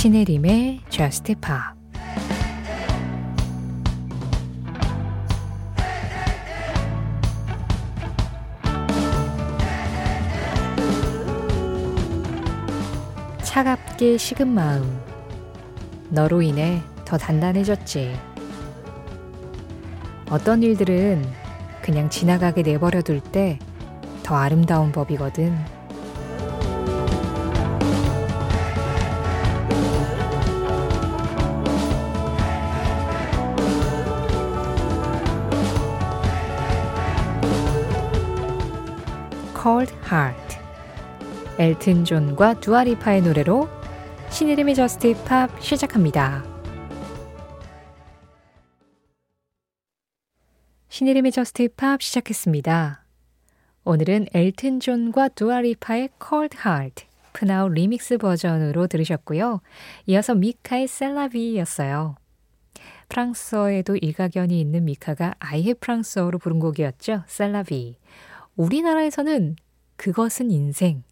[0.00, 1.78] 신혜림의 Just Pop
[13.42, 15.00] 차갑게 식은 마음
[16.08, 18.16] 너로 인해 더 단단해졌지.
[20.30, 21.22] 어떤 일들은
[21.82, 23.58] 그냥 지나가게 내버려 둘 때
[24.22, 25.79] 더 아름다운 법이거든.
[39.62, 40.56] Cold Heart
[41.58, 43.68] 엘튼 존과 두아리파의 노래로
[44.30, 46.42] 신혜림의 Just Pop 시작합니다.
[50.88, 53.04] 신혜림의 Just Pop 시작했습니다.
[53.84, 59.60] 오늘은 엘튼 존과 두아리파의 Cold Heart PNAU Remix 버전으로 들으셨고요.
[60.06, 62.16] 이어서 미카의 C'est la vie였어요.
[63.10, 67.24] 프랑스어에도 일가견이 있는 미카가 아예 프랑스어로 부른 곡이었죠.
[67.26, 67.98] C'est la vie.
[68.60, 69.56] 우리나라에서는
[69.96, 71.02] 그것은 인생.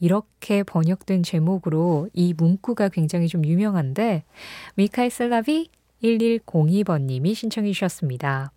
[0.00, 4.24] 이렇게 번역된 제목으로 이 문구가 굉장히 좀 유명한데
[4.74, 5.70] 미카의 C'est la vie
[6.02, 8.52] 1102번님이 신청해 주셨습니다.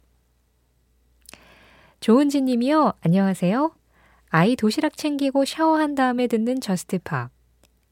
[1.99, 2.93] 조은지 님이요.
[3.01, 3.75] 안녕하세요.
[4.29, 7.31] 아이 도시락 챙기고 샤워한 다음에 듣는 Just Pop.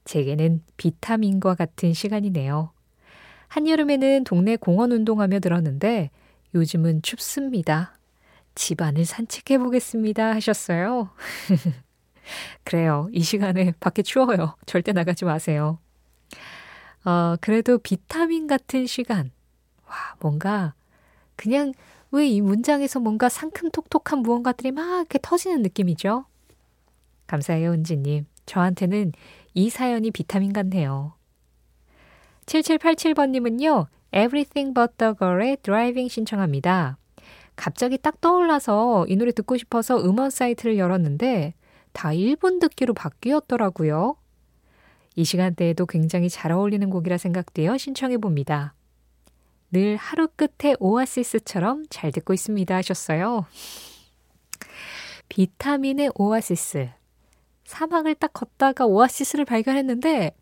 [0.04, 2.72] 제게는 비타민과 같은 시간이네요.
[3.48, 6.10] 한여름에는 동네 공원 운동하며 들었는데
[6.56, 8.01] 요즘은 춥습니다.
[8.56, 11.10] 집안을 산책해 보겠습니다 하셨어요.
[12.64, 13.10] 그래요.
[13.12, 14.56] 이 시간에 밖에 추워요.
[14.66, 15.80] 절대 나가지 마세요.
[17.04, 19.32] 어, 그래도 비타민 같은 시간.
[19.88, 20.74] 와, 뭔가
[21.36, 21.74] 그냥
[22.12, 26.26] 왜 이 문장에서 뭔가 상큼톡톡한 무언가들이 막 이렇게 터지는 느낌이죠?
[27.28, 28.26] 감사해요, 은지님.
[28.46, 29.14] 저한테는
[29.54, 31.14] 이 사연이 비타민 같네요.
[32.46, 36.98] 7787번님은요, Everything But the Girl의 Driving 신청합니다.
[37.62, 41.54] 갑자기 딱 떠올라서 이 노래 듣고 싶어서 음원 사이트를 열었는데
[41.94, 44.16] 다 1분 듣기로 바뀌었더라고요.
[45.16, 48.74] 이 시간대에도 굉장히 잘 어울리는 곡이라 생각되어 신청해 봅니다.
[49.72, 53.46] 늘 하루 끝에 오아시스처럼 잘 듣고 있습니다 하셨어요.
[55.30, 56.90] 비타민의 오아시스.
[57.66, 60.36] 사막을 딱 걷다가 오아시스를 발견했는데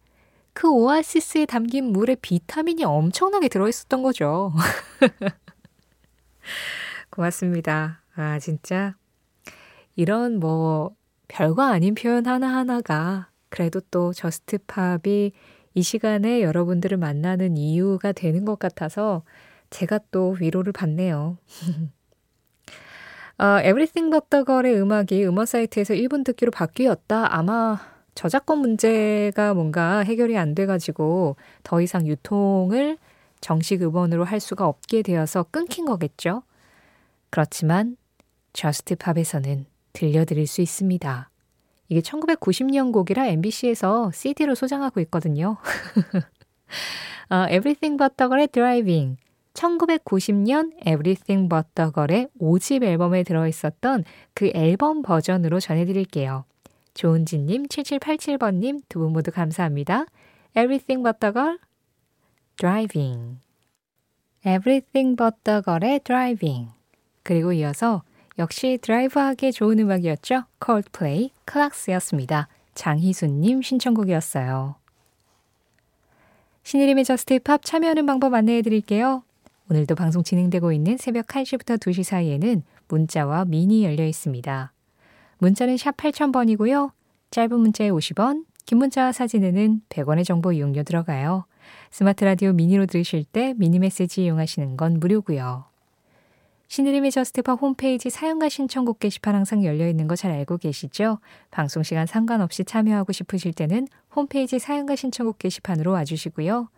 [0.54, 4.54] 그 오아시스에 담긴 물에 비타민이 엄청나게 들어있었던 거죠.
[7.10, 8.02] 고맙습니다.
[8.16, 8.96] 아, 진짜.
[9.96, 10.96] 이런 뭐
[11.28, 15.32] 별거 아닌 표현 하나하나가 그래도 또 Just Pop이
[15.74, 19.24] 이 시간에 여러분들을 만나는 이유가 되는 것 같아서
[19.70, 21.38] 제가 또 위로를 받네요.
[23.38, 27.34] 어, Everything But The Girl의 음악이 음원 사이트에서 1분 듣기로 바뀌었다.
[27.34, 27.80] 아마
[28.16, 32.98] 저작권 문제가 뭔가 해결이 안 돼가지고 더 이상 유통을
[33.40, 36.44] 정식 음원으로 할 수가 없게 되어서 끊긴 거겠죠.
[37.30, 37.98] 그렇지만
[38.54, 41.30] 저스트 팝에서는 들려드릴 수 있습니다.
[41.90, 45.58] 이게 1990년 곡이라 MBC에서 CD로 소장하고 있거든요.
[47.30, 49.18] 어, Everything But The Girl의 Driving.
[49.54, 54.04] 1990년 Everything But The Girl의 5집 앨범에 들어있었던
[54.34, 56.46] 그 앨범 버전으로 전해드릴게요.
[56.94, 60.06] 조은지님, 7787번님 두 분 모두 감사합니다.
[60.56, 61.58] Everything But The Girl,
[62.58, 63.38] Driving.
[64.46, 66.79] Everything But The Girl의 Driving.
[67.24, 68.04] 그리고 이어서
[68.38, 70.44] 역시 드라이브하기 좋은 음악이었죠.
[70.60, 72.48] 콜드플레이 클락스였습니다.
[72.74, 74.76] 장희수님 신청곡이었어요.
[76.64, 79.24] 신혜림의 Just Pop 참여하는 방법 안내해 드릴게요.
[79.70, 84.72] 오늘도 방송 진행되고 있는 새벽 1시부터 2시 사이에는 문자와 미니 열려 있습니다.
[85.40, 86.92] 문자는 샵 8000번이고요.
[87.32, 91.46] 짧은 문자에 50원, 긴 문자와 사진에는 100원의 정보 이용료 들어가요.
[91.92, 95.69] 스마트 라디오 미니로 들으실 때 미니 메시지 이용하시는 건 무료고요.
[96.70, 101.18] 신혜림의 Just Pop 홈페이지 사연과 신청곡 게시판 항상 열려 있는 거 잘 알고 계시죠?
[101.50, 106.70] 방송 시간 상관없이 참여하고 싶으실 때는 홈페이지 사연과 신청곡 게시판으로 와주시고요.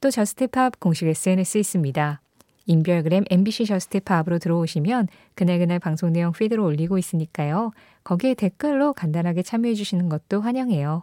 [0.00, 2.20] 또 Just Pop 공식 SNS 있습니다.
[2.66, 7.72] 인별그램 MBC Just Pop으로 들어오시면 그날그날 방송 내용 피드로 올리고 있으니까요.
[8.04, 11.02] 거기에 댓글로 간단하게 참여해 주시는 것도 환영해요.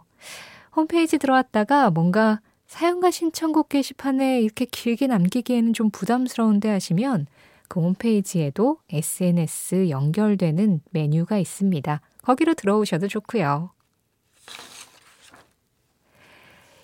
[0.74, 7.26] 홈페이지 들어왔다가 뭔가 사연과 신청곡 게시판에 이렇게 길게 남기기에는 좀 부담스러운데 하시면
[7.72, 12.02] 그 홈페이지에도 SNS 연결되는 메뉴가 있습니다.
[12.20, 13.70] 거기로 들어오셔도 좋고요.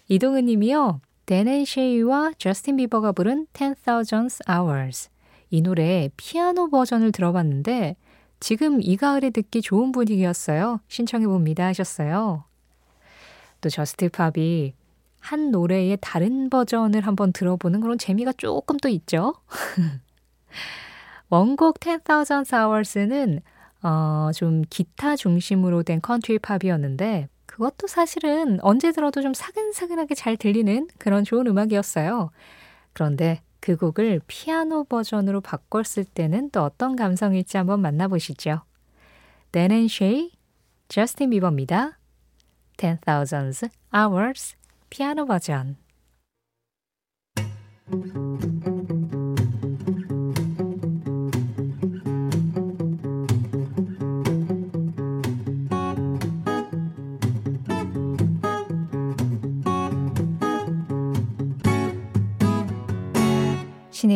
[0.09, 1.03] 이동은 님이요.
[1.27, 5.11] Dan and Shay와 저스틴 비버가 부른 10,000 Hours.
[5.51, 7.97] 이 노래 피아노 버전을 들어봤는데
[8.41, 10.81] 지금 이 가을에 듣기 좋은 분위기였어요.
[10.89, 12.45] 신청해 봅니다 하셨어요.
[13.61, 14.73] 또 Just Pop이
[15.21, 19.35] 한 노래의 다른 버전을 한번 들어보는 그런 재미가 조금 또 있죠.
[21.31, 23.41] 원곡 10,000 Hours는
[23.83, 30.89] 어, 좀 기타 중심으로 된 컨트리 팝이었는데 그것도 사실은 언제 들어도 좀 사근사근하게 잘 들리는
[30.99, 32.31] 그런 좋은 음악이었어요.
[32.93, 38.63] 그런데 그 곡을 피아노 버전으로 바꿨을 때는 또 어떤 감성일지 한번 만나보시죠.
[39.53, 40.31] Dan and Shay,
[40.89, 41.99] 저스틴 비버입니다.
[42.77, 44.57] 10,000 Hours
[44.89, 45.77] 피아노 버전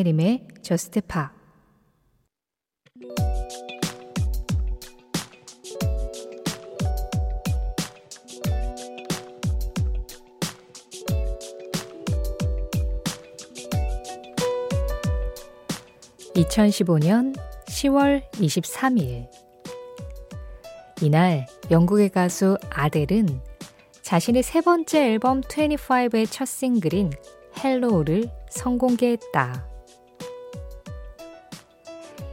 [0.02, 1.32] 신혜림의 저스트 파
[16.34, 19.28] 2015년 10월 23일.
[21.02, 23.40] 이날 영국의 가수 아델은
[24.02, 27.10] 자신의 세 번째 앨범 25의 첫 싱글인
[27.62, 29.71] Hello를 선공개했다.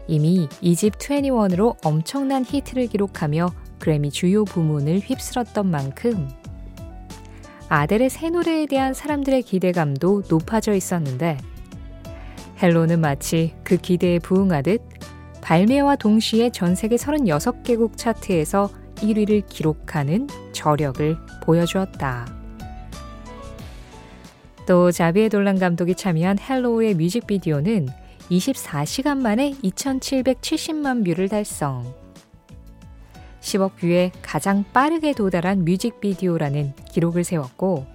[0.10, 6.28] 이미 2집 21으로 엄청난 히트를 기록하며 그래미 주요 부문을 휩쓸었던 만큼
[7.70, 11.38] 아델의 새 노래에 대한 사람들의 기대감도 높아져 있었는데
[12.60, 14.82] Hello는 마치 그 기대에 부응하듯
[15.42, 22.28] 발매와 동시에 전 세계 36개국 차트에서 1위를 기록하는 저력을 보여주었다.
[24.66, 27.88] 또 자비에 돌란 감독이 참여한 Hello의 뮤직비디오는
[28.30, 31.94] 24시간 만에 2,770만 뷰를 달성.
[33.42, 37.86] 10억 뷰에 가장 빠르게 도달한 뮤직비디오라는 기록을 세웠고,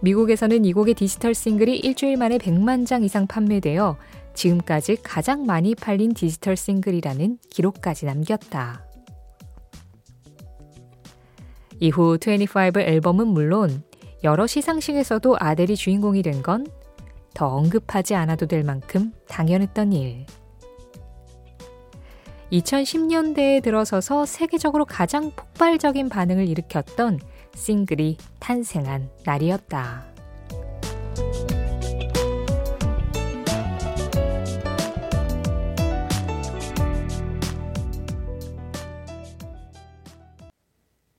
[0.00, 3.96] 미국에서는 이 곡의 디지털 싱글이 일주일 만에 100만 장 이상 판매되어
[4.34, 8.84] 지금까지 가장 많이 팔린 디지털 싱글이라는 기록까지 남겼다.
[11.78, 13.82] 이후 25 앨범은 물론
[14.24, 16.66] 여러 시상식에서도 아델이 주인공이 된 건
[17.34, 20.26] 더 언급하지 않아도 될 만큼 당연했던 일.
[22.52, 27.18] 2010년대에 들어서서 세계적으로 가장 폭발적인 반응을 일으켰던
[27.54, 30.12] 싱글이 탄생한 날이었다.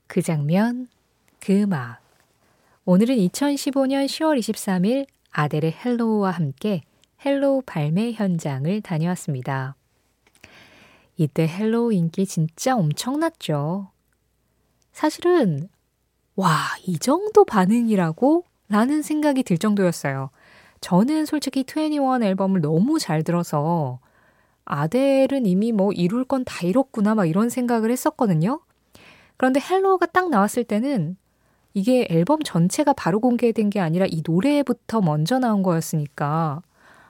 [0.07, 0.88] 그 장면,
[1.39, 2.00] 그 음악.
[2.86, 6.83] 오늘은 2015년 10월 23일 아델의 Hello와 함께
[7.25, 9.75] Hello 발매 현장을 다녀왔습니다.
[11.18, 13.89] 이때 Hello 인기 진짜 엄청났죠.
[14.91, 15.69] 사실은
[16.35, 16.50] 와,
[16.85, 18.45] 이 정도 반응이라고?
[18.69, 20.30] 라는 생각이 들 정도였어요.
[20.81, 24.00] 저는 솔직히 21 앨범을 너무 잘 들어서
[24.65, 28.62] 아델은 이미 뭐 이룰 건 다 이뤘구나 막 이런 생각을 했었거든요.
[29.38, 31.18] 그런데 Hello가 딱 나왔을 때는
[31.73, 36.61] 이게 앨범 전체가 바로 공개된 게 아니라 이 노래부터 먼저 나온 거였으니까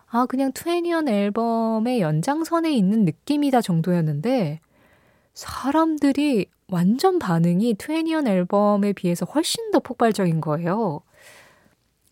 [0.07, 4.60] 아, 그냥 21 앨범의 연장선에 있는 느낌이다 정도였는데
[5.33, 11.01] 사람들이 완전 반응이 21 앨범에 비해서 훨씬 더 폭발적인 거예요.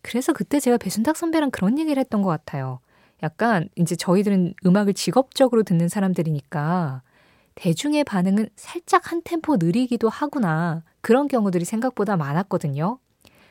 [0.02, 2.80] 그래서 그때 제가 배순탁 선배랑 그런 얘기를 했던 것 같아요.
[3.22, 7.02] 약간 이제 저희들은 음악을 직업적으로 듣는 사람들이니까
[7.54, 10.82] 대중의 반응은 살짝 한 템포 느리기도 하구나.
[11.02, 12.98] 그런 경우들이 생각보다 많았거든요.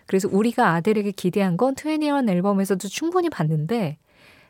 [0.07, 3.97] 그래서 우리가 아델에게 기대한 건21 앨범에서도 충분히 봤는데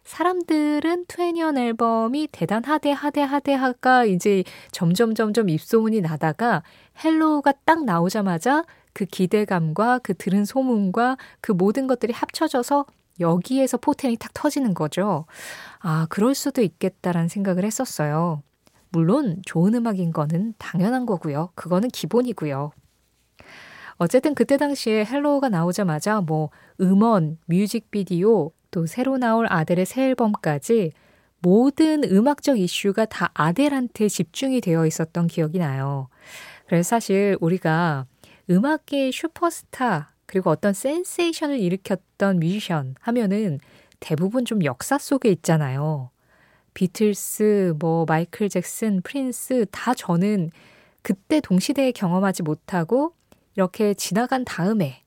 [0.03, 6.63] 사람들은 21 앨범이 대단 하대 하대 하대 하가 이제 점점 점점 입소문이 나다가
[7.03, 12.85] Hello가 딱 나오자마자 그 기대감과 그 들은 소문과 그 모든 것들이 합쳐져서
[13.19, 15.25] 여기에서 포텐이 탁 터지는 거죠.
[15.79, 18.41] 아, 그럴 수도 있겠다라는 생각을 했었어요.
[18.89, 21.51] 물론 좋은 음악인 거는 당연한 거고요.
[21.55, 22.71] 그거는 기본이고요.
[24.01, 30.91] 어쨌든 그때 당시에 Hello가 나오자마자 뭐 음원, 뮤직비디오, 또 새로 나올 아델의 새 앨범까지
[31.37, 36.07] 모든 음악적 이슈가 다 아델한테 집중이 되어 있었던 기억이 나요.
[36.65, 38.07] 그래서 사실 우리가
[38.49, 43.59] 음악계의 슈퍼스타 그리고 어떤 센세이션을 일으켰던 뮤지션 하면은
[43.99, 46.09] 대부분 좀 역사 속에 있잖아요.
[46.73, 50.49] 비틀스, 뭐 마이클 잭슨, 프린스 다 저는
[51.03, 53.13] 그때 동시대에 경험하지 못하고
[53.55, 55.03] 이렇게 지나간 다음에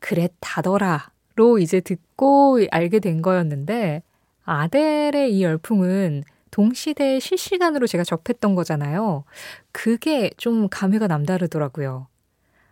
[0.00, 4.02] 그랬다더라 로 이제 듣고 알게 된 거였는데
[4.44, 9.24] 아델의 이 열풍은 동시대에 실시간으로 제가 접했던 거잖아요.
[9.70, 12.06] 그게 좀 감회가 남다르더라고요.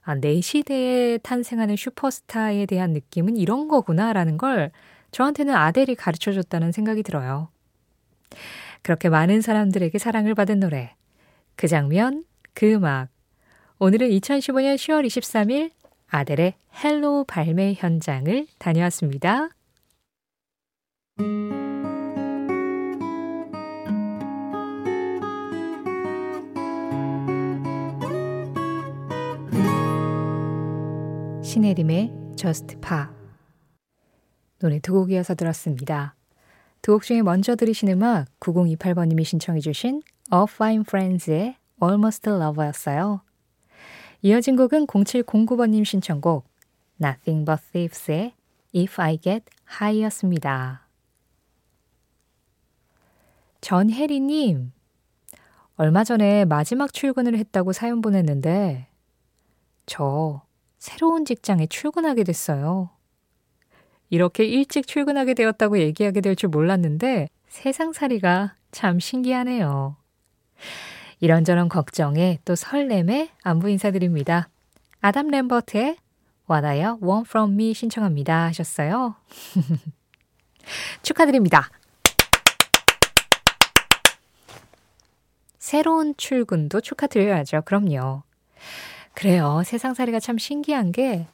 [0.03, 4.71] 아, 내 시대에 탄생하는 슈퍼스타에 대한 느낌은 이런 거구나라는 걸
[5.11, 7.49] 저한테는 아델이 가르쳐 줬다는 생각이 들어요.
[8.81, 10.95] 그렇게 많은 사람들에게 사랑을 받은 노래.
[11.57, 13.09] 그 장면, 그 음악.
[13.85, 15.71] 오늘은 2015년 10월 23일
[16.09, 19.51] 아델의 Hello 발매 현장을 다녀왔습니다.
[31.43, 33.05] 신혜림의 Just Pa
[34.59, 36.15] 노래 두 곡 이어서 들었습니다.
[36.81, 40.01] 두 곡 중에 먼저 들으신 음악 9028번님이 신청해 주신
[40.33, 43.21] A Fine Friends의 Almost Love였어요.
[44.27, 46.49] 이어진 곡은 0709번님 신청곡
[46.99, 48.33] Nothing But Thieves의
[48.75, 49.45] If I Get
[49.79, 50.89] High였습니다.
[53.61, 54.73] 전혜리님,
[55.77, 58.87] 얼마 전에 마지막 출근을 했다고 사연 보냈는데,
[59.85, 60.41] 저
[60.79, 62.89] 새로운 직장에 출근하게 됐어요.
[64.09, 69.97] 이렇게 일찍 출근하게 되었다고 얘기하게 될 줄 몰랐는데 세상살이가 참 신기하네요.
[71.21, 74.49] 이런저런 걱정에 또 설렘에 안부 인사드립니다.
[75.01, 75.97] 아담 램버트의
[76.47, 79.15] I Want From Me 신청합니다 하셨어요.
[81.03, 81.71] 축하드립니다.
[85.59, 87.63] 새로운 출근도 축하드려야죠.
[87.63, 88.23] 그럼요.
[89.15, 89.63] 그래요.
[89.65, 91.27] 세상살이가 참 신기한 게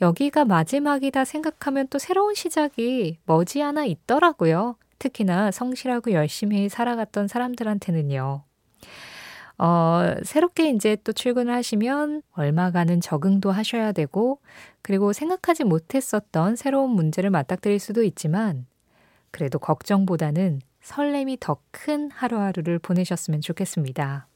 [0.00, 4.76] 여기가 마지막이다 생각하면 또 새로운 시작이 머지않아 있더라고요.
[4.98, 8.45] 특히나 성실하고 열심히 살아갔던 사람들한테는요.
[9.58, 14.40] 어, 새롭게 이제 또 출근을 하시면 얼마간은 적응도 하셔야 되고,
[14.82, 18.66] 그리고 생각하지 못했었던 새로운 문제를 맞닥뜨릴 수도 있지만,
[19.30, 24.28] 그래도 걱정보다는 설렘이 더 큰 하루하루를 보내셨으면 좋겠습니다.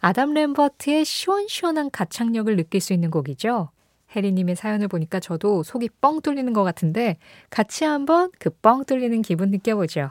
[0.00, 3.70] 아담 램버트의 시원시원한 가창력을 느낄 수 있는 곡이죠.
[4.14, 7.16] 혜리님의 사연을 보니까 저도 속이 뻥 뚫리는 것 같은데
[7.50, 10.10] 같이 한번 그 뻥 뚫리는 기분 느껴보죠.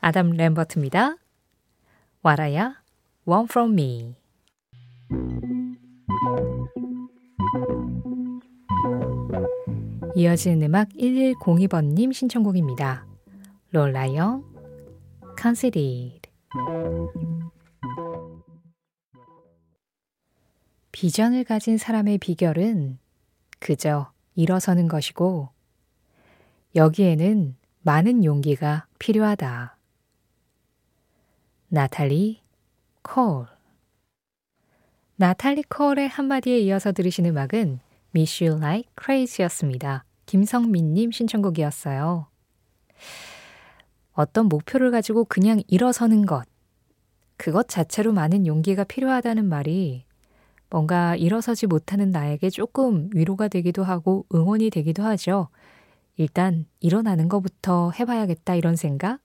[0.00, 1.16] 아담 램버트입니다.
[2.22, 2.74] 와라야,
[3.24, 4.14] One From Me.
[10.14, 13.06] 이어지는 음악 1102번님 신청곡입니다.
[13.70, 14.44] 롤라영,
[15.40, 16.28] Considered.
[20.92, 22.98] 비전을 가진 사람의 비결은
[23.60, 25.48] 그저 일어서는 것이고
[26.74, 29.79] 여기에는 많은 용기가 필요하다.
[31.72, 32.42] 나탈리
[33.02, 33.46] 콜
[35.14, 37.78] 나탈리 콜의 한마디에 이어서 들으신 음악은
[38.12, 40.04] Miss You Like Crazy였습니다.
[40.26, 42.26] 김성민님 신청곡이었어요.
[44.10, 46.44] 어떤 목표를 가지고 그냥 일어서는 것,
[47.36, 50.06] 그것 자체로 많은 용기가 필요하다는 말이
[50.70, 55.50] 뭔가 일어서지 못하는 나에게 조금 위로가 되기도 하고 응원이 되기도 하죠.
[56.16, 59.20] 일단 일어나는 것부터 해봐야겠다 이런 생각?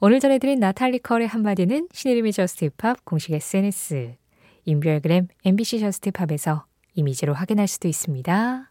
[0.00, 4.16] 오늘 전해드린 나탈리 콜의 한마디는 신혜림의 Just Pop 공식 SNS,
[4.64, 8.70] 인별그램 MBC Just Pop에서 이미지로 확인할 수도 있습니다.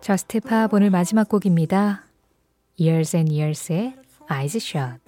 [0.00, 2.04] Just Pop 오늘 마지막 곡입니다.
[2.80, 3.94] Years and Years의
[4.30, 5.07] Eyes Shut.